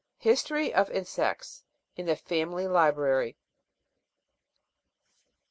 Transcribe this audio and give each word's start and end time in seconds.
"History 0.31 0.73
of 0.73 0.89
Insects 0.89 1.63
in 1.95 2.07
the 2.07 2.15
Family 2.15 2.65
Library. 2.67 3.37